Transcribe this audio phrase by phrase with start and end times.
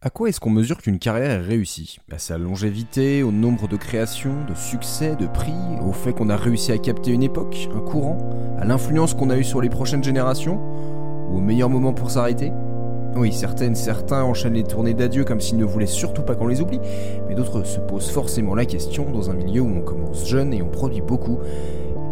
[0.00, 1.98] À quoi est-ce qu'on mesure qu'une carrière est réussie?
[2.12, 5.50] À sa longévité, au nombre de créations, de succès, de prix,
[5.84, 8.16] au fait qu'on a réussi à capter une époque, un courant,
[8.60, 10.60] à l'influence qu'on a eue sur les prochaines générations,
[11.28, 12.52] ou au meilleur moment pour s'arrêter?
[13.16, 16.60] Oui, certaines, certains enchaînent les tournées d'adieu comme s'ils ne voulaient surtout pas qu'on les
[16.60, 16.80] oublie,
[17.28, 20.62] mais d'autres se posent forcément la question dans un milieu où on commence jeune et
[20.62, 21.40] on produit beaucoup.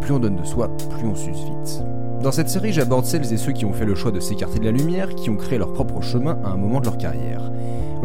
[0.01, 1.81] plus on donne de soi, plus on s'use vite.
[2.21, 4.65] Dans cette série, j'aborde celles et ceux qui ont fait le choix de s'écarter de
[4.65, 7.51] la lumière, qui ont créé leur propre chemin à un moment de leur carrière.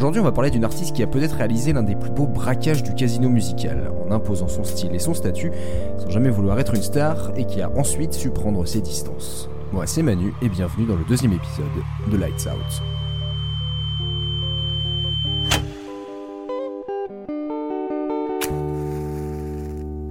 [0.02, 2.82] Aujourd'hui, on va parler d'une artiste qui a peut-être réalisé l'un des plus beaux braquages
[2.82, 5.52] du casino musical, en imposant son style et son statut,
[5.96, 9.48] sans jamais vouloir être une star, et qui a ensuite su prendre ses distances.
[9.72, 11.66] Moi, c'est Manu, et bienvenue dans le deuxième épisode
[12.10, 12.82] de Lights Out.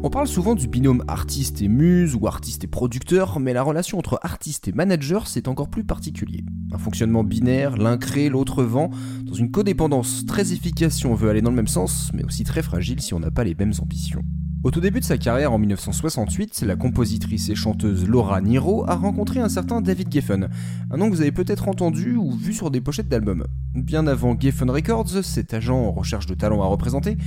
[0.04, 4.00] On parle souvent du binôme artiste et muse ou artiste et producteur, mais la relation
[4.00, 6.46] entre artiste et manager c'est encore plus particulier.
[6.74, 8.90] Un fonctionnement binaire, l'un crée, l'autre vend,
[9.24, 12.44] dans une codépendance très efficace si on veut aller dans le même sens, mais aussi
[12.44, 14.24] très fragile si on n'a pas les mêmes ambitions.
[14.64, 18.94] Au tout début de sa carrière en 1968, la compositrice et chanteuse Laura Niro a
[18.94, 20.50] rencontré un certain David Geffen,
[20.92, 23.48] un nom que vous avez peut-être entendu ou vu sur des pochettes d'albums.
[23.74, 27.18] Bien avant Geffen Records, cet agent en recherche de talent à représenter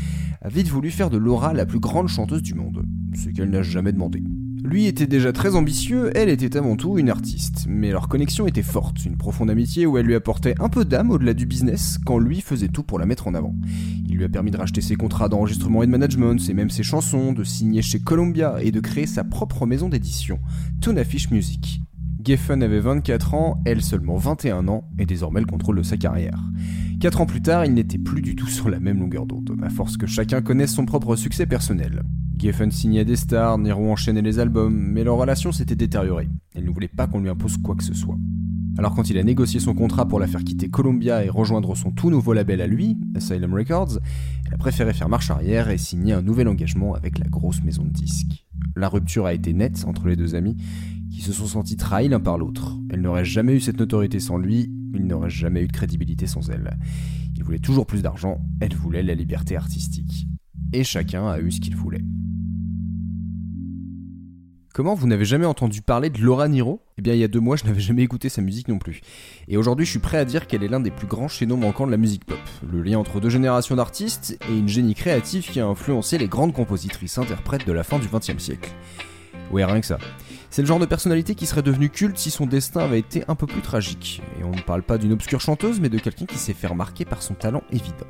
[0.43, 2.85] a vite voulu faire de Laura la plus grande chanteuse du monde,
[3.17, 4.23] ce qu'elle n'a jamais demandé.
[4.65, 8.63] Lui était déjà très ambitieux, elle était avant tout une artiste, mais leur connexion était
[8.63, 12.19] forte, une profonde amitié où elle lui apportait un peu d'âme au-delà du business, quand
[12.19, 13.55] lui faisait tout pour la mettre en avant.
[14.09, 16.83] Il lui a permis de racheter ses contrats d'enregistrement et de management, et même ses
[16.83, 20.39] chansons, de signer chez Columbia et de créer sa propre maison d'édition,
[20.81, 21.83] Tonafish Music.
[22.25, 26.43] Geffen avait 24 ans, elle seulement 21 ans, et désormais le contrôle de sa carrière.
[27.01, 29.69] Quatre ans plus tard, il n'était plus du tout sur la même longueur d'onde, à
[29.69, 32.03] force que chacun connaisse son propre succès personnel.
[32.45, 36.29] Geffen signait des stars, Nero enchaînait les albums, mais leur relation s'était détériorée.
[36.55, 38.19] Elle ne voulait pas qu'on lui impose quoi que ce soit.
[38.77, 41.91] Alors quand il a négocié son contrat pour la faire quitter Columbia et rejoindre son
[41.91, 43.99] tout nouveau label à lui, Asylum Records,
[44.47, 47.83] elle a préféré faire marche arrière et signer un nouvel engagement avec la grosse maison
[47.83, 48.45] de disques.
[48.77, 50.59] La rupture a été nette entre les deux amis,
[51.11, 52.77] qui se sont sentis trahis l'un par l'autre.
[52.91, 56.51] Elle n'aurait jamais eu cette notoriété sans lui, il n'aurait jamais eu de crédibilité sans
[56.51, 56.77] elle.
[57.37, 60.27] Il voulait toujours plus d'argent, elle voulait la liberté artistique.
[60.75, 62.03] Et chacun a eu ce qu'il voulait.
[64.75, 66.81] Comment vous n'avez jamais entendu parler de Laura Niro?
[66.99, 69.03] Eh bien, il y a deux mois, je n'avais jamais écouté sa musique non plus.
[69.47, 71.87] Et aujourd'hui, je suis prêt à dire qu'elle est l'un des plus grands chaînons manquants
[71.87, 72.41] de la musique pop.
[72.69, 76.53] Le lien entre deux générations d'artistes et une génie créative qui a influencé les grandes
[76.53, 78.73] compositrices interprètes de la fin du XXe siècle.
[79.53, 79.99] Ouais, rien que ça.
[80.51, 83.37] C'est le genre de personnalité qui serait devenue culte si son destin avait été un
[83.37, 84.23] peu plus tragique.
[84.41, 87.05] Et on ne parle pas d'une obscure chanteuse, mais de quelqu'un qui s'est fait remarquer
[87.05, 88.09] par son talent évident.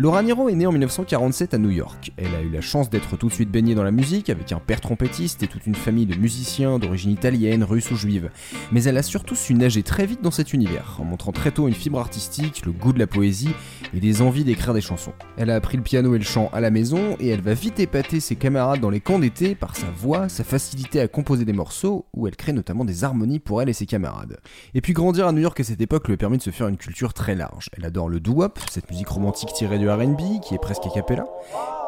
[0.00, 2.12] Laura Niro est née en 1947 à New York.
[2.18, 4.60] Elle a eu la chance d'être tout de suite baignée dans la musique avec un
[4.60, 8.30] père trompettiste et toute une famille de musiciens d'origine italienne, russe ou juive.
[8.70, 11.66] Mais elle a surtout su nager très vite dans cet univers, en montrant très tôt
[11.66, 13.50] une fibre artistique, le goût de la poésie
[13.92, 15.14] et des envies d'écrire des chansons.
[15.36, 17.80] Elle a appris le piano et le chant à la maison et elle va vite
[17.80, 21.52] épater ses camarades dans les camps d'été par sa voix, sa facilité à composer des
[21.52, 24.38] morceaux où elle crée notamment des harmonies pour elle et ses camarades.
[24.74, 26.76] Et puis grandir à New York à cette époque lui a de se faire une
[26.76, 27.68] culture très large.
[27.76, 31.26] Elle adore le doo-wop, cette musique romantique tirée du RB qui est presque a cappella.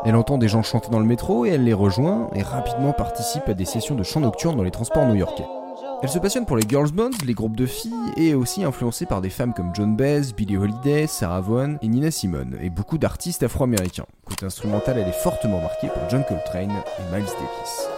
[0.05, 3.49] Elle entend des gens chanter dans le métro et elle les rejoint et rapidement participe
[3.49, 5.47] à des sessions de chant nocturne dans les transports new-yorkais.
[6.03, 9.05] Elle se passionne pour les girls bands, les groupes de filles, et est aussi influencée
[9.05, 12.97] par des femmes comme Joan Baez, Billie Holiday, Sarah Vaughan et Nina Simone, et beaucoup
[12.97, 14.07] d'artistes afro-américains.
[14.25, 17.89] Côté instrumental, elle est fortement marquée par John Coltrane et Miles Davis.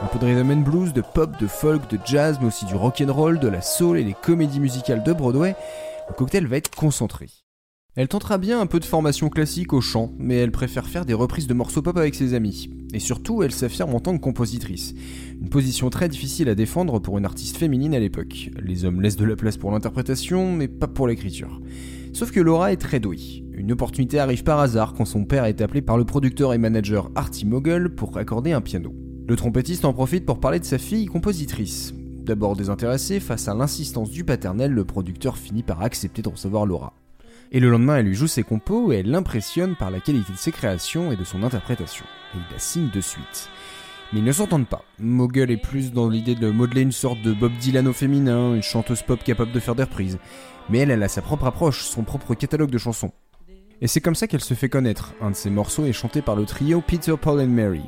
[0.00, 2.76] Un peu de rhythm and blues, de pop, de folk, de jazz, mais aussi du
[2.76, 5.56] rock and roll, de la soul et les comédies musicales de Broadway,
[6.08, 7.26] le cocktail va être concentré.
[7.96, 11.12] Elle tentera bien un peu de formation classique au chant, mais elle préfère faire des
[11.12, 12.70] reprises de morceaux pop avec ses amis.
[12.94, 14.94] Et surtout, elle s'affirme en tant que compositrice.
[15.40, 18.50] Une position très difficile à défendre pour une artiste féminine à l'époque.
[18.62, 21.60] Les hommes laissent de la place pour l'interprétation, mais pas pour l'écriture.
[22.12, 23.44] Sauf que Laura est très douée.
[23.52, 27.10] Une opportunité arrive par hasard quand son père est appelé par le producteur et manager
[27.16, 28.94] Artie Mogul pour accorder un piano.
[29.26, 31.92] Le trompettiste en profite pour parler de sa fille compositrice.
[32.22, 36.99] D'abord désintéressé, face à l'insistance du paternel, le producteur finit par accepter de recevoir Laura.
[37.52, 40.38] Et le lendemain, elle lui joue ses compos et elle l'impressionne par la qualité de
[40.38, 42.04] ses créations et de son interprétation.
[42.34, 43.48] Et il la signe de suite.
[44.12, 44.84] Mais ils ne s'entendent pas.
[45.00, 48.62] Mogul est plus dans l'idée de modeler une sorte de Bob Dylan au féminin, une
[48.62, 50.18] chanteuse pop capable de faire des reprises.
[50.68, 53.12] Mais elle, elle a sa propre approche, son propre catalogue de chansons.
[53.80, 55.14] Et c'est comme ça qu'elle se fait connaître.
[55.20, 57.82] Un de ses morceaux est chanté par le trio Peter, Paul and Mary.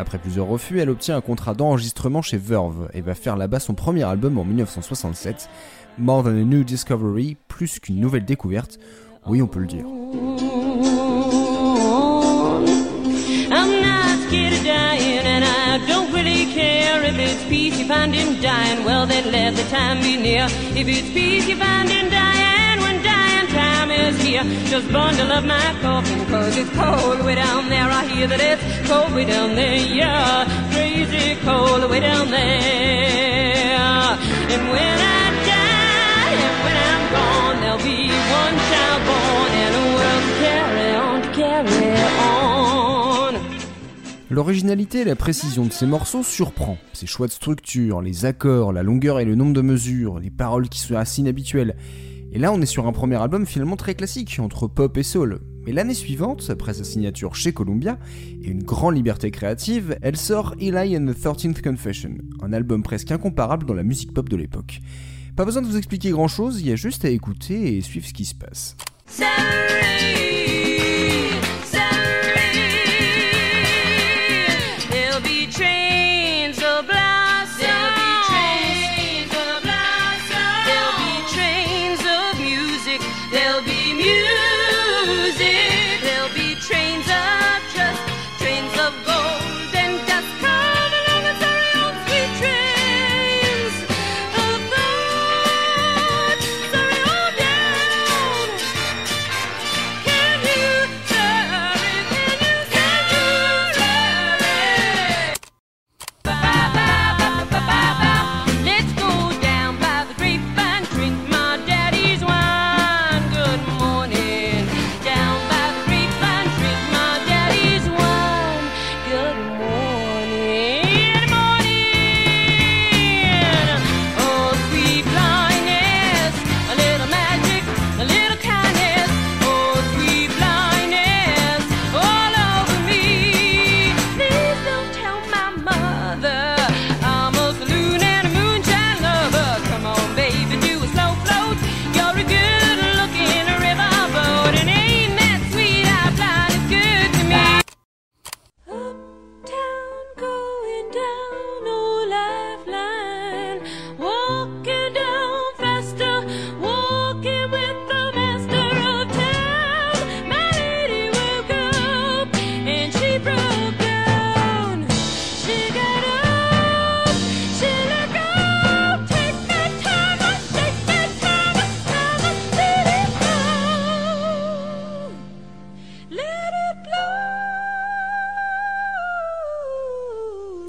[0.00, 3.74] Après plusieurs refus, elle obtient un contrat d'enregistrement chez Verve et va faire là-bas son
[3.74, 5.50] premier album en 1967,
[5.98, 8.78] More Than a New Discovery, plus qu'une nouvelle découverte,
[9.26, 9.84] oui on peut le dire.
[24.10, 24.44] Is here.
[24.66, 27.88] Just bundle up my coffin, cause it's cold way down there.
[27.88, 30.46] I hear that it's cold way down there, yeah.
[30.72, 34.18] Crazy cold way down there.
[34.52, 38.00] And when I die, and when I'm gone, there'll be
[38.40, 43.34] one child born and a world to carry on, to carry on.
[44.32, 46.78] L'originalité et la précision de ces morceaux surprend.
[46.92, 50.68] Ses choix de structure, les accords, la longueur et le nombre de mesures, les paroles
[50.68, 51.74] qui sont assez inhabituelles.
[52.32, 55.40] Et là, on est sur un premier album finalement très classique, entre pop et soul.
[55.66, 57.98] Mais l'année suivante, après sa signature chez Columbia
[58.42, 63.10] et une grande liberté créative, elle sort Eli and the 13th Confession, un album presque
[63.10, 64.80] incomparable dans la musique pop de l'époque.
[65.36, 68.06] Pas besoin de vous expliquer grand chose, il y a juste à écouter et suivre
[68.06, 68.76] ce qui se passe.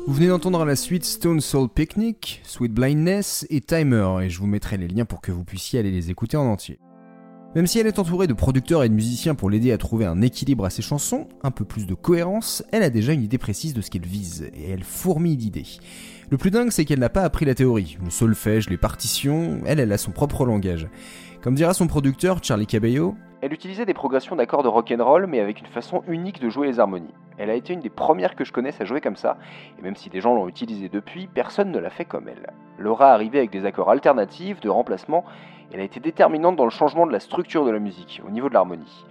[0.08, 4.48] Vous venez d'entendre la suite Stone Soul Picnic, Sweet Blindness et Timer, et je vous
[4.48, 6.80] mettrai les liens pour que vous puissiez aller les écouter en entier.
[7.54, 10.24] Même si elle est entourée de producteurs et de musiciens pour l'aider à trouver un
[10.24, 13.76] équilibre à ses chansons, un peu plus de cohérence, elle a déjà une idée précise
[13.76, 15.68] de ce qu'elle vise, et elle fourmille d'idées.
[16.32, 19.80] Le plus dingue, c'est qu'elle n'a pas appris la théorie, le solfège, les partitions, elle,
[19.80, 20.88] elle a son propre langage.
[21.44, 25.60] Comme dira son producteur, Charlie Cabello, elle utilisait des progressions d'accords de rock'n'roll, mais avec
[25.60, 27.14] une façon unique de jouer les harmonies.
[27.42, 29.36] Elle a été une des premières que je connaisse à jouer comme ça,
[29.80, 32.54] et même si des gens l'ont utilisé depuis, personne ne l'a fait comme elle.
[32.78, 35.26] Laura arrivait avec des accords alternatifs, de remplacement,
[35.72, 38.30] et elle a été déterminante dans le changement de la structure de la musique, au
[38.30, 39.06] niveau de l'harmonie.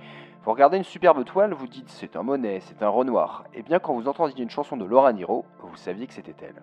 [0.45, 3.81] Vous regardez une superbe toile, vous dites c'est un Monet, c'est un Renoir, et bien
[3.81, 6.63] quand vous entendiez une chanson de Laura Niro, vous saviez que c'était elle.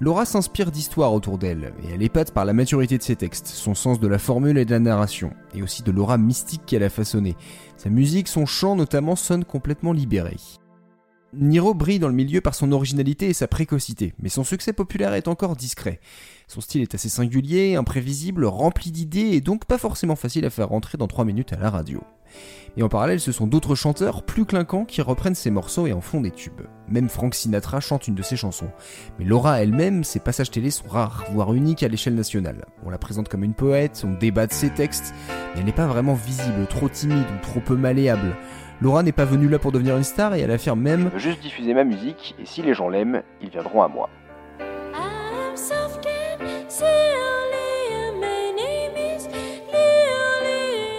[0.00, 3.74] Laura s'inspire d'histoires autour d'elle, et elle épate par la maturité de ses textes, son
[3.74, 6.88] sens de la formule et de la narration, et aussi de l'aura mystique qu'elle a
[6.88, 7.36] façonnée.
[7.76, 10.36] Sa musique, son chant notamment, sonne complètement libéré.
[11.34, 15.12] Niro brille dans le milieu par son originalité et sa précocité, mais son succès populaire
[15.12, 16.00] est encore discret.
[16.46, 20.70] Son style est assez singulier, imprévisible, rempli d'idées et donc pas forcément facile à faire
[20.70, 22.02] rentrer dans 3 minutes à la radio.
[22.78, 26.00] Et en parallèle, ce sont d'autres chanteurs plus clinquants qui reprennent ses morceaux et en
[26.00, 26.62] font des tubes.
[26.88, 28.70] Même Frank Sinatra chante une de ses chansons.
[29.18, 32.64] Mais Laura elle-même, ses passages télé sont rares, voire uniques à l'échelle nationale.
[32.86, 35.86] On la présente comme une poète, on débat de ses textes, mais elle n'est pas
[35.86, 38.34] vraiment visible, trop timide ou trop peu malléable.
[38.80, 41.74] Laura n'est pas venue là pour devenir une star et elle affirme même Juste diffuser
[41.74, 44.08] ma musique et si les gens l'aiment, ils viendront à moi.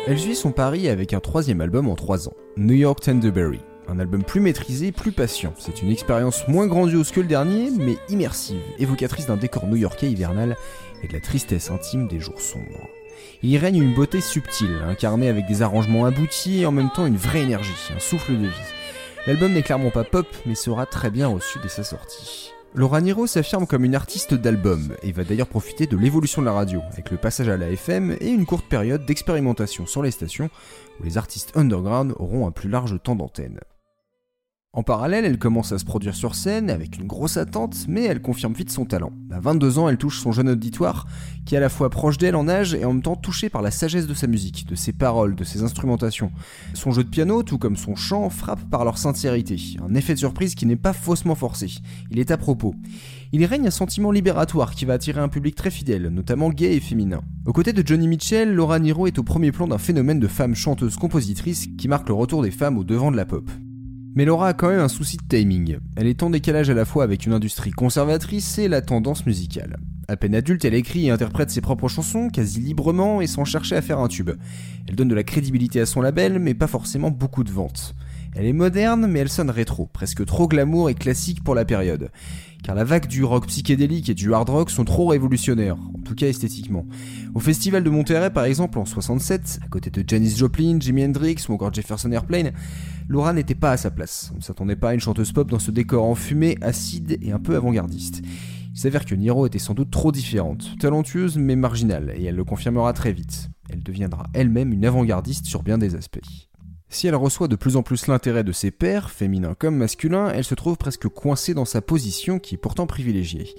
[0.07, 3.59] Elle suit son pari avec un troisième album en trois ans, New York Tenderberry.
[3.87, 5.53] Un album plus maîtrisé, plus patient.
[5.57, 10.57] C'est une expérience moins grandiose que le dernier, mais immersive, évocatrice d'un décor new-yorkais hivernal
[11.03, 12.89] et de la tristesse intime des jours sombres.
[13.43, 17.17] Il règne une beauté subtile, incarnée avec des arrangements aboutis et en même temps une
[17.17, 18.73] vraie énergie, un souffle de vie.
[19.27, 22.51] L'album n'est clairement pas pop, mais sera très bien reçu dès sa sortie.
[22.75, 26.53] Laura Niro s'affirme comme une artiste d'album et va d'ailleurs profiter de l'évolution de la
[26.53, 30.49] radio, avec le passage à la FM et une courte période d'expérimentation sur les stations
[30.99, 33.59] où les artistes underground auront un plus large temps d'antenne.
[34.71, 38.21] En parallèle, elle commence à se produire sur scène avec une grosse attente, mais elle
[38.21, 39.11] confirme vite son talent.
[39.31, 41.07] À 22 ans, elle touche son jeune auditoire,
[41.43, 43.63] qui est à la fois proche d'elle en âge et en même temps touché par
[43.63, 46.31] la sagesse de sa musique, de ses paroles, de ses instrumentations.
[46.75, 50.19] Son jeu de piano, tout comme son chant, frappe par leur sincérité, un effet de
[50.19, 51.71] surprise qui n'est pas faussement forcé.
[52.11, 52.75] Il est à propos.
[53.31, 56.79] Il règne un sentiment libératoire qui va attirer un public très fidèle, notamment gay et
[56.79, 57.21] féminin.
[57.47, 60.53] Aux côtés de Johnny Mitchell, Laura Niro est au premier plan d'un phénomène de femme
[60.53, 63.49] chanteuse-compositrice qui marque le retour des femmes au devant de la pop.
[64.15, 65.77] Mais Laura a quand même un souci de timing.
[65.95, 69.77] Elle est en décalage à la fois avec une industrie conservatrice et la tendance musicale.
[70.07, 73.75] À peine adulte, elle écrit et interprète ses propres chansons quasi librement et sans chercher
[73.75, 74.31] à faire un tube.
[74.87, 77.93] Elle donne de la crédibilité à son label, mais pas forcément beaucoup de ventes.
[78.35, 82.11] Elle est moderne, mais elle sonne rétro, presque trop glamour et classique pour la période.
[82.63, 86.13] Car la vague du rock psychédélique et du hard rock sont trop révolutionnaires, en tout
[86.13, 86.85] cas esthétiquement.
[87.33, 91.37] Au festival de Monterrey par exemple en 67, à côté de Janis Joplin, Jimi Hendrix
[91.47, 92.51] ou encore Jefferson Airplane,
[93.07, 94.31] Laura n'était pas à sa place.
[94.33, 97.39] On ne s'attendait pas à une chanteuse pop dans ce décor enfumé, acide et un
[97.39, 98.21] peu avant-gardiste.
[98.73, 102.43] Il s'avère que Niro était sans doute trop différente, talentueuse mais marginale, et elle le
[102.43, 103.49] confirmera très vite.
[103.69, 106.48] Elle deviendra elle-même une avant-gardiste sur bien des aspects.
[106.91, 110.43] Si elle reçoit de plus en plus l'intérêt de ses pairs, féminins comme masculins, elle
[110.43, 113.53] se trouve presque coincée dans sa position qui est pourtant privilégiée.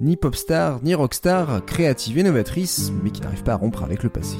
[0.00, 4.02] Ni pop star, ni rockstar, créative et novatrice, mais qui n'arrive pas à rompre avec
[4.02, 4.38] le passé.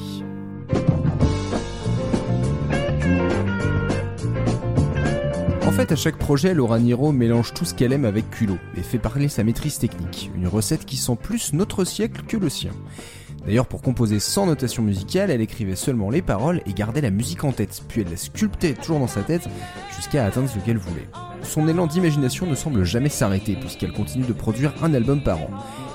[5.67, 8.81] En fait, à chaque projet, Laura Niro mélange tout ce qu'elle aime avec culot et
[8.81, 12.71] fait parler sa maîtrise technique, une recette qui sent plus notre siècle que le sien.
[13.45, 17.43] D'ailleurs, pour composer sans notation musicale, elle écrivait seulement les paroles et gardait la musique
[17.43, 19.49] en tête, puis elle la sculptait toujours dans sa tête
[19.95, 21.09] jusqu'à atteindre ce qu'elle voulait.
[21.41, 25.49] Son élan d'imagination ne semble jamais s'arrêter puisqu'elle continue de produire un album par an,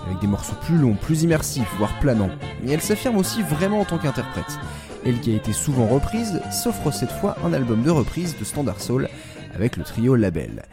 [0.07, 2.31] avec des morceaux plus longs, plus immersifs, voire planants.
[2.63, 4.59] Mais elle s'affirme aussi vraiment en tant qu'interprète.
[5.07, 8.81] Elle qui a été souvent reprise, s'offre cette fois un album de reprise de Standard
[8.81, 9.09] Soul
[9.55, 10.65] avec le trio Label.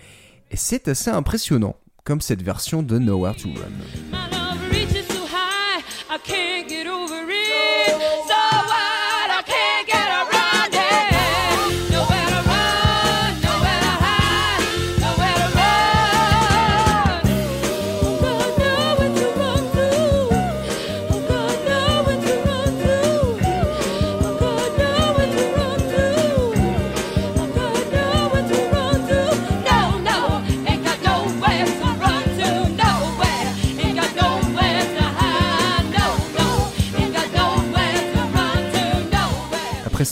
[0.51, 4.34] Et c'est assez impressionnant, comme cette version de Nowhere to Run.
[6.15, 6.74] I can't get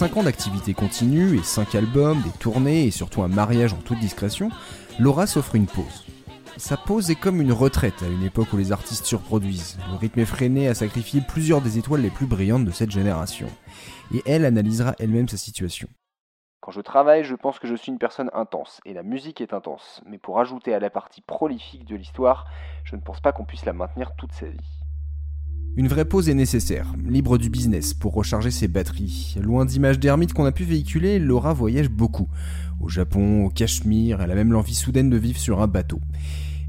[0.04, 4.00] 5 ans d'activité continue et 5 albums, des tournées et surtout un mariage en toute
[4.00, 4.50] discrétion,
[5.00, 6.06] Laura s'offre une pause.
[6.58, 9.78] Sa pause est comme une retraite à une époque où les artistes surproduisent.
[9.92, 13.48] Le rythme effréné a sacrifié plusieurs des étoiles les plus brillantes de cette génération.
[14.14, 15.88] Et elle analysera elle-même sa situation.
[16.60, 19.54] Quand je travaille, je pense que je suis une personne intense, et la musique est
[19.54, 20.02] intense.
[20.06, 22.48] Mais pour ajouter à la partie prolifique de l'histoire,
[22.84, 24.83] je ne pense pas qu'on puisse la maintenir toute sa vie.
[25.76, 29.36] Une vraie pause est nécessaire, libre du business, pour recharger ses batteries.
[29.42, 32.28] Loin d'images d'ermite qu'on a pu véhiculer, Laura voyage beaucoup.
[32.80, 36.00] Au Japon, au Cachemire, elle a même l'envie soudaine de vivre sur un bateau.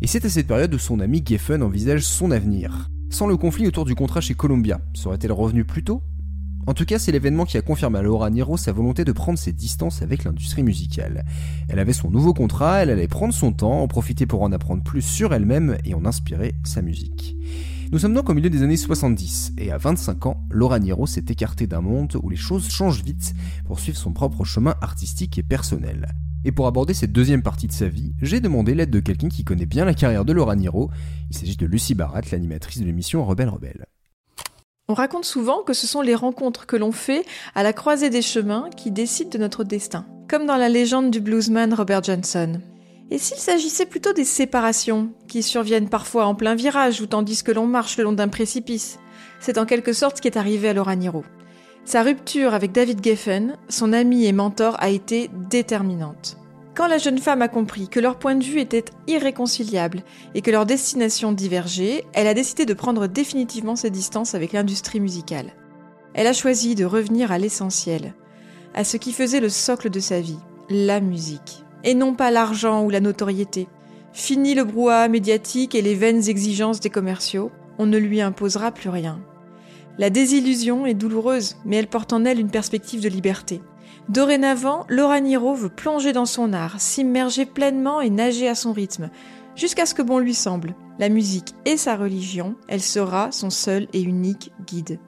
[0.00, 2.90] Et c'est à cette période où son ami Geffen envisage son avenir.
[3.10, 6.00] Sans le conflit autour du contrat chez Columbia, serait-elle revenue plus tôt?
[6.66, 9.38] En tout cas, c'est l'événement qui a confirmé à Laura Niro sa volonté de prendre
[9.38, 11.26] ses distances avec l'industrie musicale.
[11.68, 14.82] Elle avait son nouveau contrat, elle allait prendre son temps, en profiter pour en apprendre
[14.82, 17.36] plus sur elle-même et en inspirer sa musique.
[17.94, 21.26] Nous sommes donc au milieu des années 70, et à 25 ans, Laura Niro s'est
[21.28, 23.34] écartée d'un monde où les choses changent vite
[23.66, 26.08] pour suivre son propre chemin artistique et personnel.
[26.44, 29.44] Et pour aborder cette deuxième partie de sa vie, j'ai demandé l'aide de quelqu'un qui
[29.44, 30.90] connaît bien la carrière de Laura Niro.
[31.30, 33.86] Il s'agit de Lucie Barat, l'animatrice de l'émission Rebelle Rebelle.
[34.88, 37.24] On raconte souvent que ce sont les rencontres que l'on fait
[37.54, 41.20] à la croisée des chemins qui décident de notre destin, comme dans la légende du
[41.20, 42.60] bluesman Robert Johnson.
[43.10, 47.52] Et s'il s'agissait plutôt des séparations, qui surviennent parfois en plein virage ou tandis que
[47.52, 48.98] l'on marche le long d'un précipice
[49.40, 51.24] C'est en quelque sorte ce qui est arrivé à Laura Niro.
[51.84, 56.38] Sa rupture avec David Geffen, son ami et mentor, a été déterminante.
[56.74, 60.02] Quand la jeune femme a compris que leur point de vue était irréconciliable
[60.34, 64.98] et que leur destination divergeait, elle a décidé de prendre définitivement ses distances avec l'industrie
[64.98, 65.52] musicale.
[66.14, 68.14] Elle a choisi de revenir à l'essentiel,
[68.74, 72.84] à ce qui faisait le socle de sa vie, la musique, et non pas l'argent
[72.84, 73.68] ou la notoriété.
[74.12, 78.88] Fini le brouhaha médiatique et les vaines exigences des commerciaux, on ne lui imposera plus
[78.88, 79.20] rien.
[79.98, 83.60] La désillusion est douloureuse, mais elle porte en elle une perspective de liberté.
[84.08, 89.10] Dorénavant, Laura Niro veut plonger dans son art, s'immerger pleinement et nager à son rythme,
[89.56, 90.74] jusqu'à ce que bon lui semble.
[90.98, 94.98] La musique est sa religion, elle sera son seul et unique guide.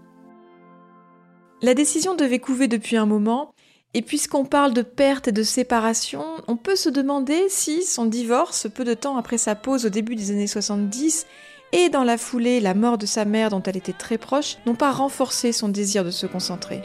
[1.63, 3.53] La décision devait couver depuis un moment,
[3.95, 8.69] Et puisqu'on parle de perte et de séparation, on peut se demander si son divorce,
[8.69, 11.27] peu de temps après sa pause au début des années 70,
[11.73, 14.75] et dans la foulée la mort de sa mère dont elle était très proche, n'ont
[14.75, 16.83] pas renforcé son désir de se concentrer.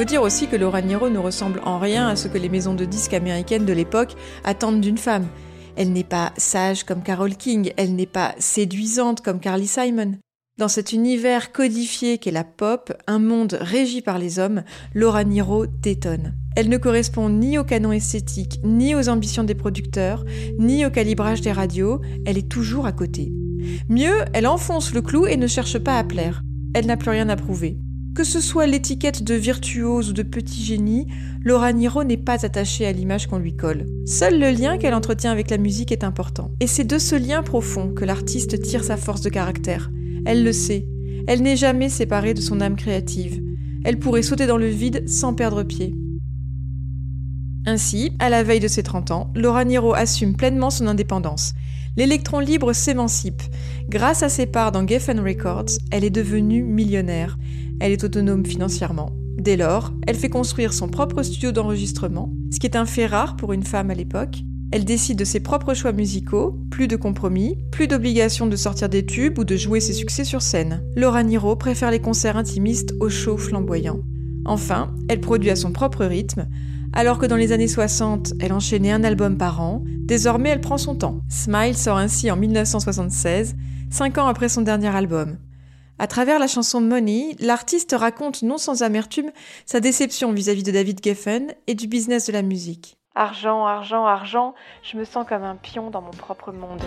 [0.00, 2.72] Faut dire aussi que Laura Nyro ne ressemble en rien à ce que les maisons
[2.72, 5.26] de disques américaines de l'époque attendent d'une femme.
[5.76, 10.12] Elle n'est pas sage comme Carole King, elle n'est pas séduisante comme Carly Simon.
[10.56, 14.62] Dans cet univers codifié qu'est la pop, un monde régi par les hommes,
[14.94, 16.34] Laura Nyro détonne.
[16.56, 20.24] Elle ne correspond ni au canon esthétique, ni aux ambitions des producteurs,
[20.58, 23.34] ni au calibrage des radios, elle est toujours à côté.
[23.90, 26.42] Mieux, elle enfonce le clou et ne cherche pas à plaire.
[26.74, 27.76] Elle n'a plus rien à prouver.
[28.20, 31.06] Que ce soit l'étiquette de virtuose ou de petit génie,
[31.42, 33.86] Laura Nyro n'est pas attachée à l'image qu'on lui colle.
[34.04, 36.50] Seul le lien qu'elle entretient avec la musique est important.
[36.60, 39.90] Et c'est de ce lien profond que l'artiste tire sa force de caractère.
[40.26, 40.86] Elle le sait.
[41.28, 43.42] Elle n'est jamais séparée de son âme créative.
[43.86, 45.94] Elle pourrait sauter dans le vide sans perdre pied.
[47.64, 51.54] Ainsi, à la veille de ses 30 ans, Laura Nyro assume pleinement son indépendance.
[51.96, 53.42] L'électron libre s'émancipe.
[53.88, 57.38] Grâce à ses parts dans Geffen Records, elle est devenue millionnaire.
[57.80, 59.10] Elle est autonome financièrement.
[59.38, 63.36] Dès lors, elle fait construire son propre studio d'enregistrement, ce qui est un fait rare
[63.36, 64.42] pour une femme à l'époque.
[64.70, 69.06] Elle décide de ses propres choix musicaux, plus de compromis, plus d'obligation de sortir des
[69.06, 70.82] tubes ou de jouer ses succès sur scène.
[70.94, 74.00] Laura Nyro préfère les concerts intimistes aux shows flamboyants.
[74.44, 76.46] Enfin, elle produit à son propre rythme.
[76.92, 80.78] Alors que dans les années 60, elle enchaînait un album par an, désormais elle prend
[80.78, 81.20] son temps.
[81.30, 83.56] Smile sort ainsi en 1976,
[83.90, 85.38] cinq ans après son dernier album.
[86.00, 89.32] À travers la chanson Money, l'artiste raconte non sans amertume
[89.66, 92.96] sa déception vis-à-vis de David Geffen et du business de la musique.
[93.14, 96.80] Argent, argent, argent, je me sens comme un pion dans mon propre monde.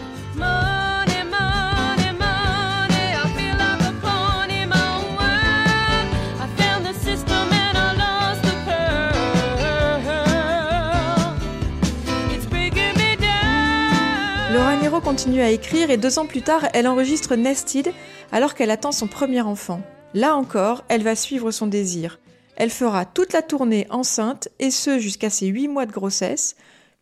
[15.01, 17.91] Continue à écrire et deux ans plus tard, elle enregistre Nested
[18.31, 19.81] alors qu'elle attend son premier enfant.
[20.13, 22.19] Là encore, elle va suivre son désir.
[22.55, 26.55] Elle fera toute la tournée enceinte et ce jusqu'à ses 8 mois de grossesse,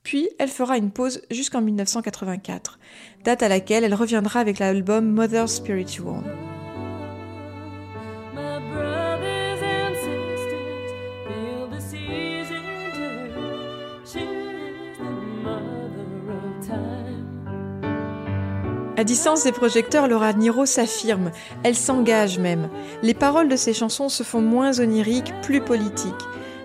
[0.03, 2.79] puis elle fera une pause jusqu'en 1984,
[3.23, 6.23] date à laquelle elle reviendra avec l'album Mother Spiritual.
[19.01, 21.31] À distance des projecteurs, Laura Nyro s'affirme,
[21.63, 22.69] elle s'engage même.
[23.01, 26.13] Les paroles de ses chansons se font moins oniriques, plus politiques.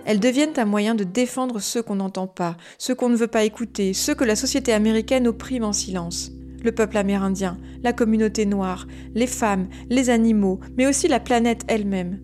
[0.05, 3.43] Elles deviennent un moyen de défendre ceux qu'on n'entend pas, ceux qu'on ne veut pas
[3.43, 6.29] écouter, ceux que la société américaine opprime en silence.
[6.63, 12.19] Le peuple amérindien, la communauté noire, les femmes, les animaux, mais aussi la planète elle-même.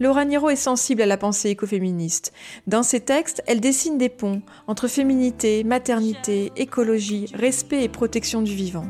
[0.00, 2.32] Laura Nyro est sensible à la pensée écoféministe.
[2.66, 8.52] Dans ses textes, elle dessine des ponts entre féminité, maternité, écologie, respect et protection du
[8.52, 8.86] vivant.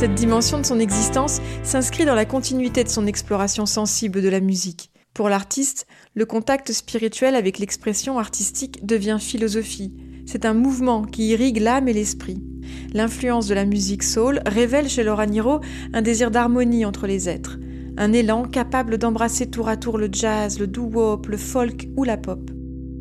[0.00, 4.40] Cette dimension de son existence s'inscrit dans la continuité de son exploration sensible de la
[4.40, 4.90] musique.
[5.14, 9.92] Pour l'artiste, le contact spirituel avec l'expression artistique devient philosophie.
[10.26, 12.42] C'est un mouvement qui irrigue l'âme et l'esprit.
[12.92, 15.60] L'influence de la musique soul révèle chez Laura Nyro
[15.92, 17.58] un désir d'harmonie entre les êtres,
[17.96, 22.16] un élan capable d'embrasser tour à tour le jazz, le doo-wop, le folk ou la
[22.16, 22.50] pop.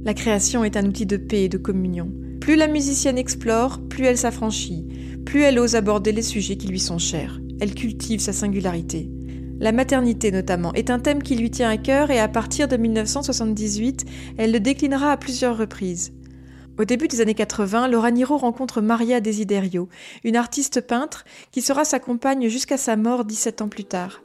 [0.03, 2.11] La création est un outil de paix et de communion.
[2.41, 4.87] Plus la musicienne explore, plus elle s'affranchit,
[5.25, 7.39] plus elle ose aborder les sujets qui lui sont chers.
[7.59, 9.09] Elle cultive sa singularité.
[9.59, 12.77] La maternité notamment est un thème qui lui tient à cœur et à partir de
[12.77, 14.05] 1978,
[14.37, 16.13] elle le déclinera à plusieurs reprises.
[16.77, 19.89] Au début des années 80, Laura Niro rencontre Maria Desiderio,
[20.23, 24.21] une artiste peintre qui sera sa compagne jusqu'à sa mort 17 ans plus tard.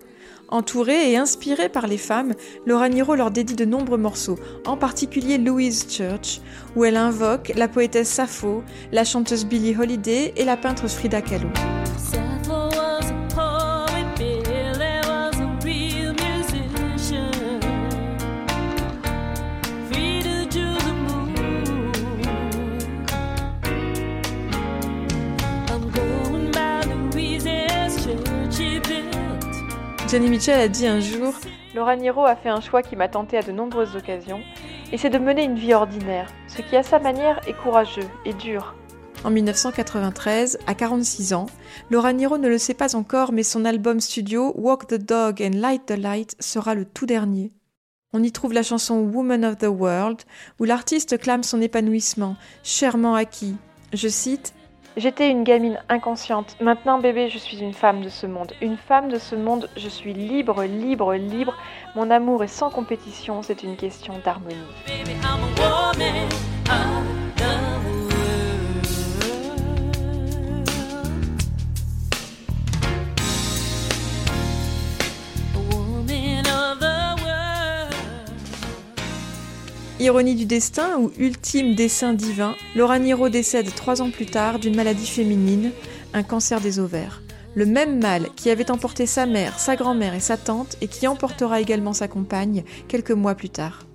[0.48, 5.36] Entourée et inspirée par les femmes, Laura Niro leur dédie de nombreux morceaux, en particulier
[5.36, 6.40] Louise Church,
[6.76, 11.48] où elle invoque la poétesse Sappho, la chanteuse Billie Holiday et la peintre Frida Kahlo.
[30.06, 31.32] Johnny Mitchell a dit un jour
[31.74, 34.42] Laura Niro a fait un choix qui m'a tenté à de nombreuses occasions,
[34.92, 38.34] et c'est de mener une vie ordinaire, ce qui à sa manière est courageux et
[38.34, 38.74] dur.
[39.24, 41.46] En 1993, à 46 ans,
[41.90, 45.58] Laura Niro ne le sait pas encore, mais son album studio Walk the Dog and
[45.58, 47.50] Light the Light sera le tout dernier.
[48.12, 50.20] On y trouve la chanson Woman of the World,
[50.60, 53.56] où l'artiste clame son épanouissement, chèrement acquis.
[53.94, 54.54] Je cite
[54.96, 56.56] J'étais une gamine inconsciente.
[56.60, 58.52] Maintenant, bébé, je suis une femme de ce monde.
[58.62, 61.56] Une femme de ce monde, je suis libre, libre, libre.
[61.96, 64.54] Mon amour est sans compétition, c'est une question d'harmonie.
[80.04, 84.76] Ironie du destin ou ultime dessein divin, Laura Niro décède trois ans plus tard d'une
[84.76, 85.70] maladie féminine,
[86.12, 87.22] un cancer des ovaires.
[87.54, 91.06] Le même mal qui avait emporté sa mère, sa grand-mère et sa tante et qui
[91.06, 93.86] emportera également sa compagne quelques mois plus tard.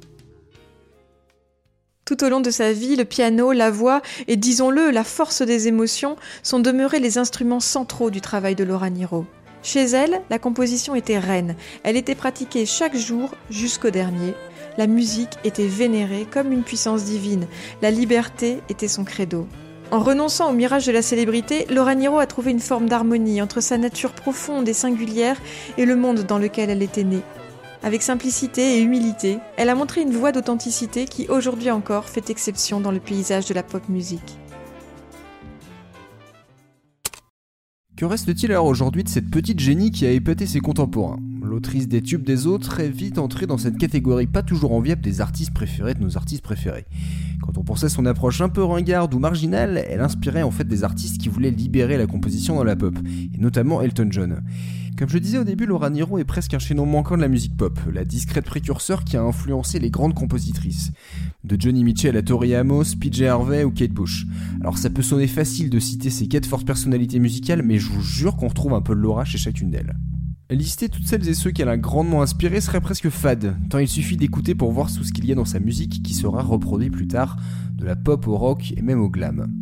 [2.05, 5.67] Tout au long de sa vie, le piano, la voix et, disons-le, la force des
[5.67, 9.27] émotions sont demeurés les instruments centraux du travail de Laura Niro.
[9.61, 11.55] Chez elle, la composition était reine.
[11.83, 14.33] Elle était pratiquée chaque jour jusqu'au dernier.
[14.77, 17.47] La musique était vénérée comme une puissance divine.
[17.81, 19.47] La liberté était son credo.
[19.91, 23.59] En renonçant au mirage de la célébrité, Laura Niro a trouvé une forme d'harmonie entre
[23.59, 25.41] sa nature profonde et singulière
[25.77, 27.23] et le monde dans lequel elle était née.
[27.81, 32.81] Avec simplicité et humilité, elle a montré une voie d'authenticité qui aujourd'hui encore fait exception
[32.81, 34.37] dans le paysage de la pop musique.
[37.95, 41.19] Que reste-t-il alors aujourd'hui de cette petite génie qui a épaté ses contemporains?
[41.41, 45.21] L'autrice des tubes des autres est vite entrée dans cette catégorie pas toujours enviable des
[45.21, 46.85] artistes préférés de nos artistes préférés.
[47.41, 50.83] Quand on pensait son approche un peu ringarde ou marginale, elle inspirait en fait des
[50.83, 52.95] artistes qui voulaient libérer la composition dans la pop,
[53.33, 54.41] et notamment Elton John.
[54.97, 57.55] Comme je disais au début, Laura Niro est presque un chaînon manquant de la musique
[57.55, 60.91] pop, la discrète précurseur qui a influencé les grandes compositrices.
[61.45, 64.25] De Johnny Mitchell à Tori Amos, PJ Harvey ou Kate Bush.
[64.59, 68.01] Alors ça peut sonner facile de citer ces quatre fortes personnalités musicales, mais je vous
[68.01, 69.95] jure qu'on retrouve un peu de Laura chez chacune d'elles.
[70.51, 74.17] Lister toutes celles et ceux qu'elle a grandement inspirés serait presque fade, tant il suffit
[74.17, 77.05] d'écouter pour voir tout ce qu'il y a dans sa musique qui sera reproduit plus
[77.05, 77.37] tard,
[77.75, 79.53] de la pop au rock et même au glam.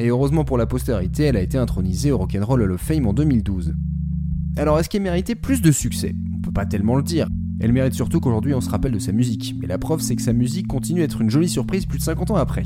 [0.00, 3.12] Et heureusement pour la postérité, elle a été intronisée au Rock'n'Roll Hall of Fame en
[3.12, 3.76] 2012.
[4.56, 6.16] Alors est-ce qu'elle méritait plus de succès?
[6.36, 7.28] On peut pas tellement le dire.
[7.62, 10.22] Elle mérite surtout qu'aujourd'hui on se rappelle de sa musique, mais la preuve c'est que
[10.22, 12.64] sa musique continue d'être une jolie surprise plus de 50 ans après.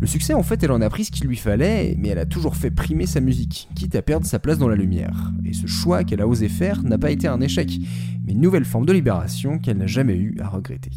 [0.00, 2.26] Le succès en fait elle en a pris ce qu'il lui fallait, mais elle a
[2.26, 5.32] toujours fait primer sa musique, quitte à perdre sa place dans la lumière.
[5.44, 7.78] Et ce choix qu'elle a osé faire n'a pas été un échec,
[8.24, 10.90] mais une nouvelle forme de libération qu'elle n'a jamais eu à regretter.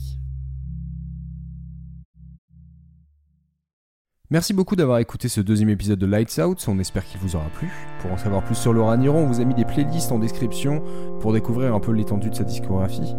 [4.32, 7.50] Merci beaucoup d'avoir écouté ce deuxième épisode de Lights Out, on espère qu'il vous aura
[7.50, 7.68] plu.
[8.00, 10.84] Pour en savoir plus sur Laura Niro, on vous a mis des playlists en description
[11.20, 13.15] pour découvrir un peu l'étendue de sa discographie.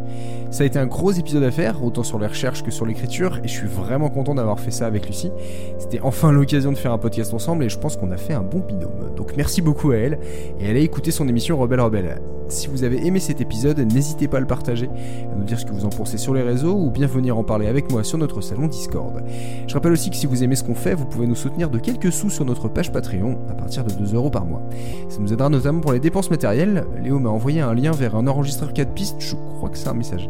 [0.52, 3.40] Ça a été un gros épisode à faire, autant sur les recherches que sur l'écriture,
[3.42, 5.32] et je suis vraiment content d'avoir fait ça avec Lucie.
[5.80, 8.42] C'était enfin l'occasion de faire un podcast ensemble, et je pense qu'on a fait un
[8.42, 9.12] bon binôme.
[9.16, 10.20] Donc merci beaucoup à elle,
[10.60, 12.20] et allez écouter son émission Rebelle Rebelle.
[12.50, 14.90] Si vous avez aimé cet épisode, n'hésitez pas à le partager,
[15.32, 17.44] à nous dire ce que vous en pensez sur les réseaux, ou bien venir en
[17.44, 19.22] parler avec moi sur notre salon Discord.
[19.68, 21.78] Je rappelle aussi que si vous aimez ce qu'on fait, vous pouvez nous soutenir de
[21.78, 24.62] quelques sous sur notre page Patreon, à partir de 2 euros par mois.
[25.08, 26.84] Ça nous aidera notamment pour les dépenses matérielles.
[27.00, 29.94] Léo m'a envoyé un lien vers un enregistreur 4 pistes, je crois que c'est un
[29.94, 30.28] message.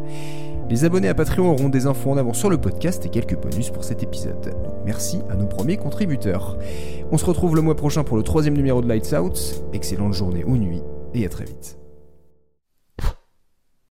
[0.68, 3.70] Les abonnés à Patreon auront des infos en avant sur le podcast et quelques bonus
[3.70, 4.54] pour cet épisode.
[4.84, 6.58] Merci à nos premiers contributeurs.
[7.10, 9.64] On se retrouve le mois prochain pour le troisième numéro de Lights Out.
[9.72, 10.82] Excellente journée ou nuit
[11.14, 11.79] et à très vite.